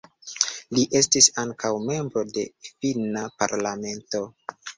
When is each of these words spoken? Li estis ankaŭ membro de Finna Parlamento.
Li 0.77 0.85
estis 0.99 1.27
ankaŭ 1.43 1.71
membro 1.89 2.25
de 2.39 2.47
Finna 2.71 3.27
Parlamento. 3.45 4.25